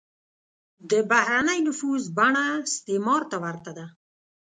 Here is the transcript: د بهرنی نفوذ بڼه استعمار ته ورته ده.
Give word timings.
د 0.89 0.91
بهرنی 1.09 1.59
نفوذ 1.67 2.03
بڼه 2.17 2.43
استعمار 2.67 3.21
ته 3.31 3.37
ورته 3.43 3.71
ده. 3.77 3.85